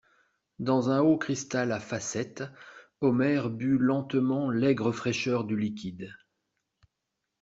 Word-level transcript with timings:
Dans 0.57 0.89
un 0.89 1.01
haut 1.01 1.19
cristal 1.19 1.71
à 1.71 1.79
facettes, 1.79 2.43
Omer 3.01 3.51
but 3.51 3.77
lentement 3.77 4.49
l'aigre 4.49 4.91
fraîcheur 4.91 5.43
du 5.43 5.55
liquide. 5.55 6.11